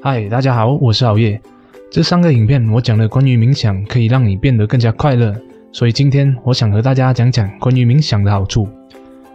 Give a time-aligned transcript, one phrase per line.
[0.00, 1.40] 嗨，大家好，我是熬夜。
[1.90, 5.34] 这三个影片我讲了关于冥想可以让你变得更加快乐，
[5.72, 8.68] 所以今天我想和大家讲讲关于冥想的好处。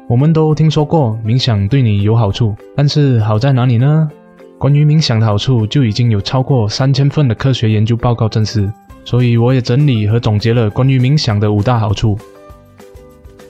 [0.08, 4.10] 我们都听说过冥想对你有好处，但是好在哪里呢？
[4.58, 8.72] 关于冥想的好处就已经有超过三千份的科学研究报告证实，
[9.04, 12.18] 所以我也整理和总结了关于冥想的五大好处。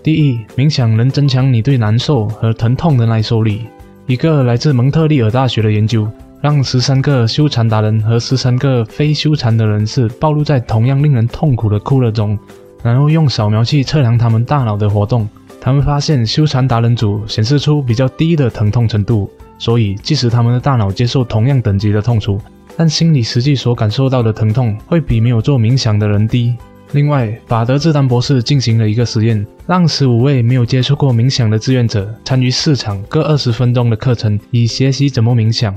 [0.02, 3.68] 第一，冥想能增强你对难受和疼痛的耐受力。
[4.08, 6.10] 一个来自蒙特利尔大学的研究。
[6.44, 12.38] 让十三个修禅达人和十三个非修禅的人士暴露在同样令人痛苦的酷热中，
[12.84, 15.26] 然后用扫描器测量他们大脑的活动。
[15.62, 22.38] 他们发现修禅达人组显示出比较低的疼痛程度，所以即使他们的大脑接受同样等级的痛楚，
[22.76, 26.58] 但心里实际所感受到的疼痛会比没有做冥想的人低。
[26.92, 35.74] 另外，法德志丹博士进行了一个实验，让十五位没有接触过冥想的志愿者参与四场各二十分钟的课程，以学习怎么冥想。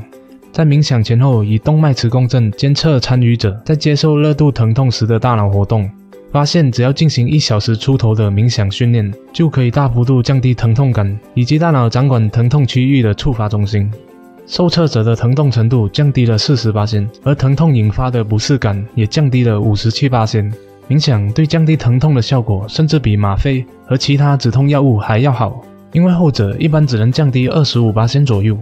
[0.56, 5.86] 在冥想前后，以动脉磁共振监测参与者在接受热度疼痛时的大脑活动，
[6.32, 13.90] 发现只要进行一小时出头的冥想训练，就可以大幅度降低疼痛感以及大脑掌管疼痛区域的触发中心。
[14.46, 20.50] 受测者的疼痛程度降低了四十八仙，而疼痛引发的不适感也降低了五十七八仙。
[20.88, 25.60] 冥想对降低疼痛的效果，甚至比吗啡和其他止痛药物还要好，
[25.92, 28.56] 因为后者一般只能降低二十五八左右。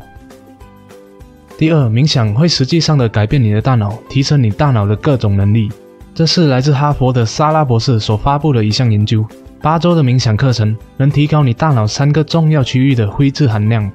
[1.56, 5.70] 第二，冥想会实际上的改变你的大脑，提升你大脑的各种能力。
[6.12, 9.24] 这是来自哈佛的莎拉博士所发布的一项研究。
[9.62, 13.90] 八周的冥想课程能提高你大脑三个重要区域的灰质含量。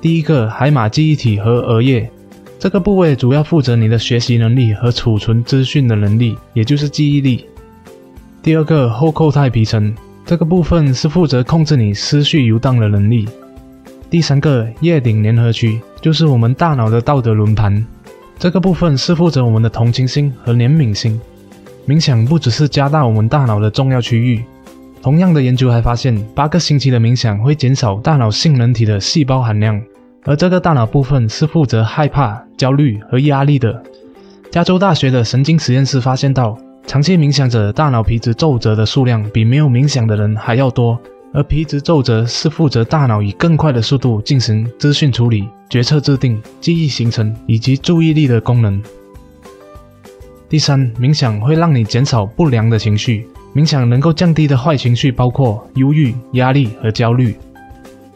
[0.00, 2.10] 第一个，海马记忆体和额叶，
[2.58, 7.46] 这个部位主要负责你的学习能力和储存资讯的能力，也就是记忆力。
[8.42, 9.94] 第二个，后扣太皮层，
[10.26, 13.28] 这个部分是负责控制你思绪游荡的能力。
[14.10, 17.86] 第三个叶顶联合区就是我们大脑的道德轮盘，
[18.40, 21.20] 这个部分是负责我们的同情心和怜悯心。
[21.86, 24.44] 冥想不只是加大我们大脑的重要区域，
[25.00, 29.80] 同样的研究还发现，八个星期的冥想会减少大脑性能体的细胞含量，
[30.24, 33.80] 而这个大脑部分是负责害怕、焦虑和压力的。
[34.50, 40.98] 加州大学的神经实验室发现到，长期冥想者大脑皮质皱褶的数量比没有冥想的人还要多。
[41.32, 48.82] 而皮质皱褶是负责大脑以更快的速度进行资讯处理、决策制定、记忆形成以及注意力的功能。
[50.48, 53.28] 第三，冥想会让你减少不良的情绪。
[53.54, 57.36] 冥想能够降低的坏情绪包括忧郁、压力和焦虑。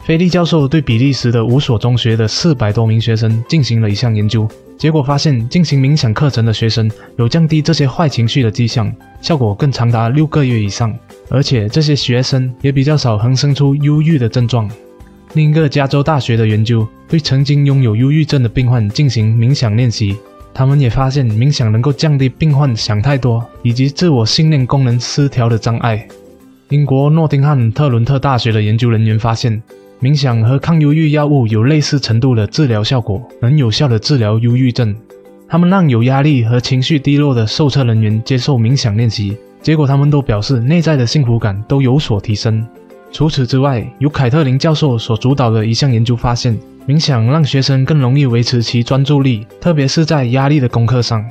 [0.01, 4.47] 菲利教授对比利时的五所中学的四百多名学生进行了一项研究。
[4.77, 10.93] 结果发现，进行冥想课程的学生有降低这些坏情绪的迹象，效果更长达六个月以上。
[11.29, 14.69] 而且这些学生也比较少横生出忧郁的症状。
[15.33, 20.17] 另一个加州大学的研究对曾经拥有忧郁症的病患进行冥想练习，
[20.53, 26.05] 他们也发现冥想能够降低病患想太多以及自我信念功能失调的障碍。
[26.69, 29.61] 英国诺丁汉特伦特大学的研究人员发现。
[30.01, 34.95] 冥想和抗忧郁药物有类似程度的治疗效果，能有效的治疗忧郁症。
[35.47, 42.65] 他们让有压力和情绪低落的受测人员接受冥想练习，结果他们都表示内在的幸福感都有所提升。
[43.11, 51.23] 除此之外，由凯特琳教授所主导的一项研究发现，冥想让学生更容易维持其专注力，特别是在压力的功课上。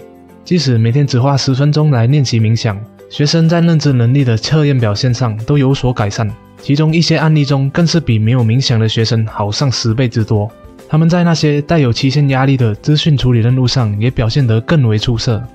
[0.44, 2.78] 即使每天只花十分钟来练习冥想，
[3.10, 6.30] 学生在认知能力的测验表现上都有所改善。
[6.64, 10.50] 其中一些案例中，更是比没有冥想的学生好上十倍之多。
[10.88, 15.46] 他们在那些带有期限压力的资讯处理任务上，也表现得更为出色。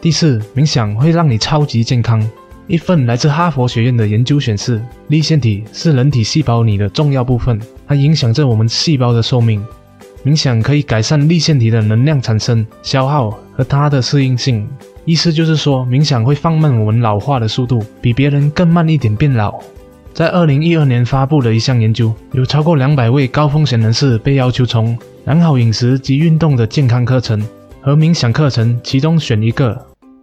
[0.00, 2.24] 第四，冥想会让你超级健康。
[2.68, 9.60] 一份来自哈佛学院的研究显示，立腺体是人体细胞里的重要部分，它影响着我们细胞的寿命。
[10.24, 14.68] 冥想可以改善立腺体的能量产生、消耗和它的适应性。
[15.04, 19.58] 意思就是说，冥想会放慢我们老化的速度，比别人更慢一点变老。
[20.12, 27.40] 在二零一二年发布的一项研究，有超过两百位高风险人士被要求从良好饮食及运动的健康课程
[27.80, 29.80] 和冥想课程其中选一个。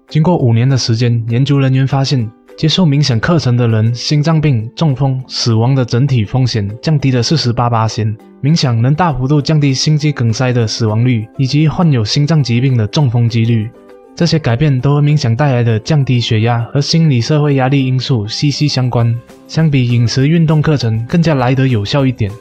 [0.10, 8.16] 经过五年的时间，研究人员发现，接受冥想课程的人，心脏病、中风、死亡的整体风险降低了四十八八仙。
[8.42, 13.70] 冥想能大幅度降低心肌梗塞的死亡率以及患有心脏疾病的中风几率。
[14.16, 19.14] 这些改变都和冥想带来的降低血压和心理社会压力因素息息相关。
[19.48, 22.32] 相比饮食运动课程，更加来得有效一点。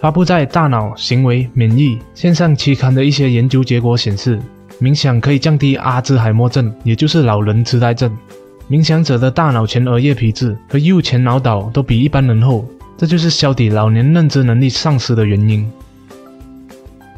[0.00, 4.38] 发布在《大脑行为免疫》线上期刊的一些研究结果显示，
[4.80, 8.10] 冥想可以降低阿兹海默症，也就是老人痴呆症。
[8.70, 12.64] 冥想者的大脑前额叶皮质和右前脑岛都比一般人厚，
[12.96, 15.70] 这就是消抵老年认知能力丧失的原因。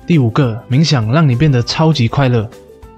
[0.08, 2.48] 第五个，冥想让你变得超级快乐。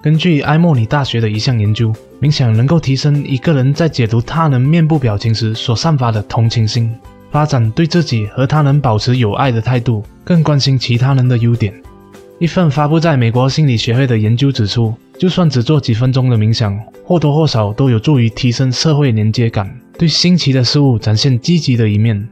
[0.00, 1.92] 根据埃默里大学的一项研究，
[2.22, 6.90] 冥想能够提升一个人在解读他人面部表情时所散发的同情心，
[7.30, 11.74] 发展对自己和他人保持友爱的态度，更关心其他人的优点。
[12.40, 19.68] 一份发布在美国心理学会的研究指出，就算只做几分钟的冥想，或多或少都有助于提升社会连接感，
[19.98, 22.28] 对新奇的事物展现积极的一面。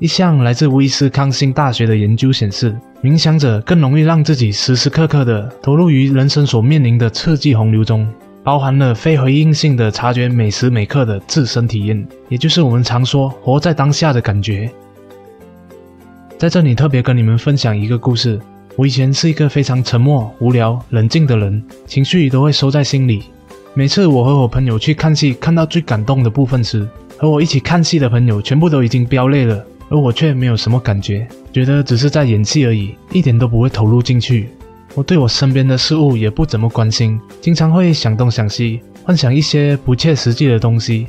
[0.00, 8.04] 一项来自威斯康星大学的研究显示，冥想者更容易让自己时时刻刻地投入于人生所面临的刺激洪流中，
[8.42, 14.68] 包含了非回应性的察觉每时每刻的自身体验，也就是我们常说活在当下的感觉。
[16.36, 18.40] 在这里特别跟你们分享一个故事。
[18.76, 23.22] 我以前是一个非常沉默、无聊、冷静的人，情绪都会收在心里。
[23.72, 26.84] 每次我和我朋友去看戏，看到最感动的部分时，
[27.16, 34.48] 和我一起看戏的朋友全部都已经飙泪了，而我却没有什么感觉，觉得只是在演戏而已，一点都不会投入进去。
[34.96, 41.06] 我对我身边的事物也不怎么关心，经常会想东想西，幻想一些不切实际的东西。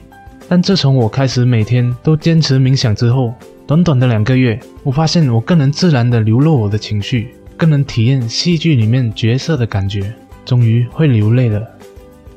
[0.48, 3.34] 但自从我开始每天都坚持冥想之后，
[3.66, 7.34] 短短的两个月，我发现我更能自然地流露我的情绪。
[7.58, 10.14] 更能体验戏剧里面角色的感觉，
[10.44, 11.66] 终于会流泪了，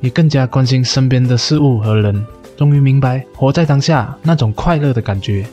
[0.00, 2.24] 也更加关心身边的事物和人，
[2.56, 5.44] 终于明白活在当下那种快乐的感觉。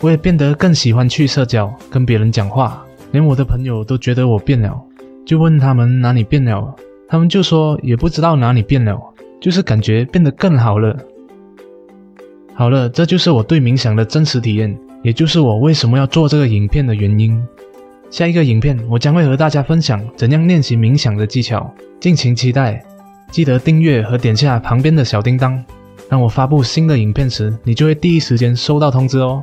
[0.00, 4.78] 我也变得更喜欢去社交，跟别人讲话，连我的朋友都觉得我变了，
[5.24, 6.74] 就问他们哪里变了，
[7.08, 9.00] 他们就说也不知道哪里变了，
[9.40, 10.96] 就是感觉变得更好了。
[12.52, 17.40] 好了，这就是我对冥想的真实体验，也就是我为什么要做这个影片的原因。
[18.14, 21.68] 下一个影片，我将会和大家分享怎样练习冥想的技巧，
[21.98, 22.80] 敬请期待。
[23.32, 25.60] 记得订阅和点下旁边的小叮当，
[26.08, 29.42] 当我发布新的影片时，你就会第一时间收到通知哦。